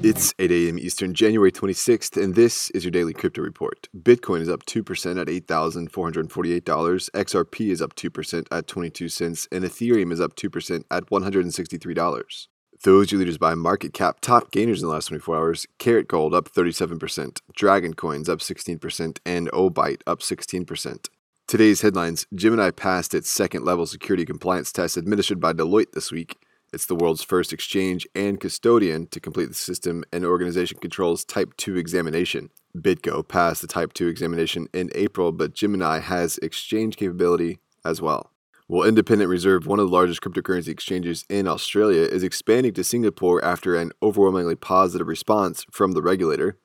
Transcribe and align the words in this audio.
It's 0.00 0.32
8 0.38 0.52
a.m. 0.52 0.78
Eastern, 0.78 1.12
January 1.12 1.50
26th, 1.50 2.22
and 2.22 2.36
this 2.36 2.70
is 2.70 2.84
your 2.84 2.92
daily 2.92 3.12
crypto 3.12 3.42
report. 3.42 3.88
Bitcoin 4.00 4.40
is 4.40 4.48
up 4.48 4.64
2% 4.64 5.20
at 5.20 5.26
$8,448, 5.26 7.10
XRP 7.10 7.70
is 7.70 7.82
up 7.82 7.96
2% 7.96 8.46
at 8.52 8.68
22 8.68 9.08
cents, 9.08 9.48
and 9.50 9.64
Ethereum 9.64 10.12
is 10.12 10.20
up 10.20 10.36
2% 10.36 10.84
at 10.88 11.06
$163. 11.06 12.46
Those 12.84 13.12
are 13.12 13.16
leaders 13.16 13.38
by 13.38 13.56
market 13.56 13.92
cap. 13.92 14.20
Top 14.20 14.52
gainers 14.52 14.80
in 14.80 14.86
the 14.86 14.94
last 14.94 15.08
24 15.08 15.36
hours 15.36 15.66
Carat 15.80 16.06
Gold 16.06 16.32
up 16.32 16.48
37%, 16.48 17.40
Dragon 17.56 17.92
Coins 17.94 18.28
up 18.28 18.38
16%, 18.38 19.18
and 19.26 19.50
Obyte 19.50 20.02
up 20.06 20.20
16%. 20.20 21.08
Today's 21.48 21.80
headlines 21.80 22.24
Gemini 22.32 22.70
passed 22.70 23.14
its 23.14 23.28
second 23.28 23.64
level 23.64 23.84
security 23.84 24.24
compliance 24.24 24.70
test 24.70 24.96
administered 24.96 25.40
by 25.40 25.52
Deloitte 25.52 25.90
this 25.92 26.12
week. 26.12 26.36
It's 26.70 26.84
the 26.84 26.94
world's 26.94 27.22
first 27.22 27.52
exchange 27.52 28.06
and 28.14 28.38
custodian 28.38 29.06
to 29.08 29.20
complete 29.20 29.46
the 29.46 29.54
system 29.54 30.04
and 30.12 30.24
organization 30.24 30.78
controls 30.78 31.24
Type 31.24 31.56
2 31.56 31.76
examination. 31.76 32.50
BitGo 32.76 33.26
passed 33.26 33.62
the 33.62 33.66
Type 33.66 33.94
2 33.94 34.06
examination 34.06 34.68
in 34.74 34.90
April, 34.94 35.32
but 35.32 35.54
Gemini 35.54 36.00
has 36.00 36.36
exchange 36.38 36.96
capability 36.96 37.58
as 37.86 38.02
well. 38.02 38.32
Well, 38.68 38.86
Independent 38.86 39.30
Reserve, 39.30 39.66
one 39.66 39.78
of 39.78 39.86
the 39.86 39.94
largest 39.94 40.20
cryptocurrency 40.20 40.68
exchanges 40.68 41.24
in 41.30 41.48
Australia, 41.48 42.02
is 42.02 42.22
expanding 42.22 42.74
to 42.74 42.84
Singapore 42.84 43.42
after 43.42 43.74
an 43.74 43.92
overwhelmingly 44.02 44.56
positive 44.56 45.08
response 45.08 45.64
from 45.70 45.92
the 45.92 46.02
regulator. 46.02 46.58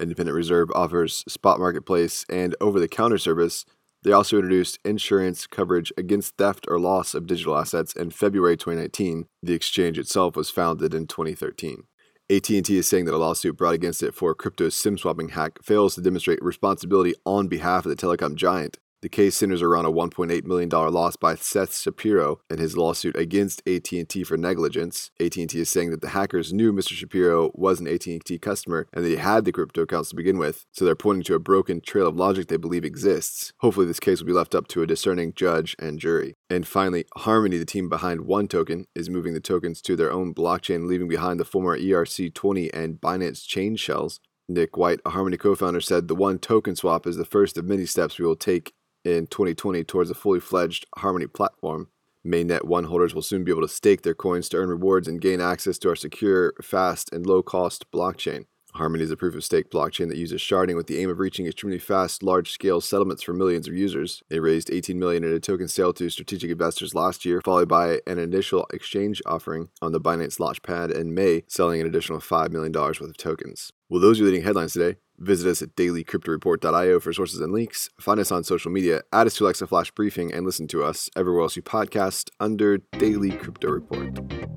Independent 0.00 0.34
Reserve 0.34 0.70
offers 0.74 1.22
spot 1.28 1.58
marketplace 1.58 2.24
and 2.30 2.56
over 2.62 2.80
the 2.80 2.88
counter 2.88 3.18
service 3.18 3.66
they 4.02 4.12
also 4.12 4.36
introduced 4.36 4.78
insurance 4.84 5.46
coverage 5.46 5.92
against 5.96 6.36
theft 6.36 6.66
or 6.68 6.80
loss 6.80 7.14
of 7.14 7.26
digital 7.26 7.56
assets 7.56 7.92
in 7.92 8.10
February 8.10 8.56
2019. 8.56 9.26
The 9.42 9.52
exchange 9.52 9.98
itself 9.98 10.36
was 10.36 10.50
founded 10.50 10.94
in 10.94 11.06
2013. 11.06 11.84
AT&T 12.30 12.78
is 12.78 12.86
saying 12.86 13.06
that 13.06 13.14
a 13.14 13.18
lawsuit 13.18 13.56
brought 13.56 13.74
against 13.74 14.02
it 14.02 14.14
for 14.14 14.34
crypto 14.34 14.68
SIM 14.68 14.96
swapping 14.96 15.30
hack 15.30 15.58
fails 15.62 15.96
to 15.96 16.00
demonstrate 16.00 16.42
responsibility 16.42 17.14
on 17.26 17.48
behalf 17.48 17.84
of 17.84 17.90
the 17.90 17.96
telecom 17.96 18.36
giant. 18.36 18.78
The 19.02 19.08
case 19.08 19.36
centers 19.36 19.62
around 19.62 19.86
a 19.86 19.90
$1.8 19.90 20.44
million 20.44 20.68
loss 20.68 21.16
by 21.16 21.34
Seth 21.34 21.78
Shapiro 21.78 22.40
in 22.50 22.58
his 22.58 22.76
lawsuit 22.76 23.16
against 23.16 23.66
AT&T 23.66 24.24
for 24.24 24.36
negligence. 24.36 25.10
AT&T 25.18 25.58
is 25.58 25.70
saying 25.70 25.90
that 25.90 26.02
the 26.02 26.10
hackers 26.10 26.52
knew 26.52 26.70
Mr. 26.70 26.92
Shapiro 26.92 27.50
was 27.54 27.80
an 27.80 27.88
AT&T 27.88 28.38
customer 28.40 28.88
and 28.92 29.02
that 29.02 29.08
he 29.08 29.16
had 29.16 29.46
the 29.46 29.52
crypto 29.52 29.82
accounts 29.82 30.10
to 30.10 30.16
begin 30.16 30.36
with, 30.36 30.66
so 30.70 30.84
they're 30.84 30.94
pointing 30.94 31.22
to 31.22 31.34
a 31.34 31.38
broken 31.38 31.80
trail 31.80 32.06
of 32.08 32.16
logic 32.16 32.48
they 32.48 32.58
believe 32.58 32.84
exists. 32.84 33.54
Hopefully 33.60 33.86
this 33.86 34.00
case 34.00 34.20
will 34.20 34.26
be 34.26 34.34
left 34.34 34.54
up 34.54 34.68
to 34.68 34.82
a 34.82 34.86
discerning 34.86 35.32
judge 35.34 35.74
and 35.78 35.98
jury. 35.98 36.34
And 36.50 36.68
finally, 36.68 37.06
Harmony, 37.16 37.56
the 37.56 37.64
team 37.64 37.88
behind 37.88 38.26
One 38.26 38.48
Token, 38.48 38.84
is 38.94 39.08
moving 39.08 39.32
the 39.32 39.40
tokens 39.40 39.80
to 39.82 39.96
their 39.96 40.12
own 40.12 40.34
blockchain, 40.34 40.86
leaving 40.86 41.08
behind 41.08 41.40
the 41.40 41.46
former 41.46 41.78
ERC20 41.78 42.68
and 42.74 43.00
Binance 43.00 43.46
chain 43.46 43.76
shells. 43.76 44.20
Nick 44.46 44.76
White, 44.76 45.00
a 45.06 45.10
Harmony 45.10 45.36
co 45.36 45.54
founder, 45.54 45.80
said 45.80 46.08
the 46.08 46.14
one 46.14 46.38
token 46.38 46.76
swap 46.76 47.06
is 47.06 47.16
the 47.16 47.24
first 47.24 47.56
of 47.56 47.64
many 47.64 47.86
steps 47.86 48.18
we 48.18 48.26
will 48.26 48.36
take 48.36 48.74
in 49.04 49.26
2020 49.26 49.84
towards 49.84 50.10
a 50.10 50.14
fully 50.14 50.40
fledged 50.40 50.86
Harmony 50.96 51.26
platform. 51.26 51.88
Mainnet 52.24 52.64
1 52.64 52.84
holders 52.84 53.14
will 53.14 53.22
soon 53.22 53.44
be 53.44 53.50
able 53.50 53.62
to 53.62 53.68
stake 53.68 54.02
their 54.02 54.14
coins 54.14 54.48
to 54.50 54.58
earn 54.58 54.68
rewards 54.68 55.08
and 55.08 55.20
gain 55.20 55.40
access 55.40 55.78
to 55.78 55.88
our 55.88 55.96
secure, 55.96 56.52
fast, 56.62 57.12
and 57.12 57.26
low 57.26 57.42
cost 57.42 57.90
blockchain. 57.90 58.44
Harmony 58.74 59.04
is 59.04 59.10
a 59.10 59.16
proof 59.16 59.34
of 59.34 59.44
stake 59.44 59.70
blockchain 59.70 60.08
that 60.08 60.16
uses 60.16 60.40
sharding 60.40 60.76
with 60.76 60.86
the 60.86 60.98
aim 61.00 61.10
of 61.10 61.18
reaching 61.18 61.46
extremely 61.46 61.78
fast, 61.78 62.22
large 62.22 62.52
scale 62.52 62.80
settlements 62.80 63.22
for 63.22 63.32
millions 63.32 63.66
of 63.66 63.74
users. 63.74 64.22
They 64.28 64.38
raised 64.38 64.70
18 64.70 64.98
million 64.98 65.24
in 65.24 65.32
a 65.32 65.40
token 65.40 65.68
sale 65.68 65.92
to 65.94 66.08
strategic 66.10 66.50
investors 66.50 66.94
last 66.94 67.24
year, 67.24 67.40
followed 67.44 67.68
by 67.68 68.00
an 68.06 68.18
initial 68.18 68.66
exchange 68.72 69.20
offering 69.26 69.68
on 69.82 69.92
the 69.92 70.00
Binance 70.00 70.38
Launchpad 70.38 70.94
in 70.94 71.14
May, 71.14 71.42
selling 71.48 71.80
an 71.80 71.86
additional 71.86 72.20
$5 72.20 72.50
million 72.50 72.72
worth 72.72 73.00
of 73.00 73.16
tokens. 73.16 73.72
Well, 73.88 74.00
those 74.00 74.20
are 74.20 74.24
leading 74.24 74.44
headlines 74.44 74.74
today. 74.74 74.98
Visit 75.18 75.50
us 75.50 75.62
at 75.62 75.76
dailycryptoreport.io 75.76 77.00
for 77.00 77.12
sources 77.12 77.40
and 77.40 77.52
links. 77.52 77.90
Find 78.00 78.18
us 78.18 78.32
on 78.32 78.42
social 78.44 78.70
media, 78.70 79.02
add 79.12 79.26
us 79.26 79.34
to 79.36 79.44
Alexa 79.44 79.66
Flash 79.66 79.90
Briefing, 79.90 80.32
and 80.32 80.46
listen 80.46 80.66
to 80.68 80.82
us 80.82 81.10
everywhere 81.14 81.42
else 81.42 81.56
you 81.56 81.62
podcast 81.62 82.30
under 82.40 82.78
Daily 82.78 83.30
Crypto 83.30 83.68
Report. 83.68 84.49